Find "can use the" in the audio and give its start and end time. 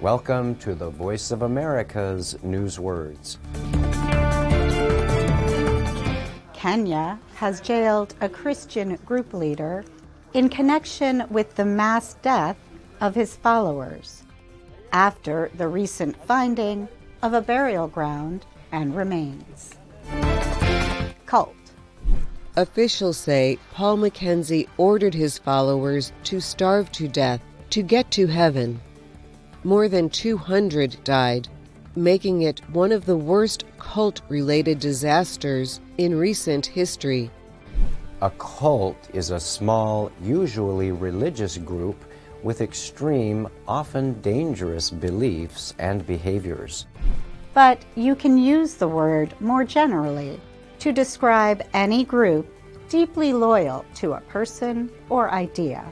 48.14-48.88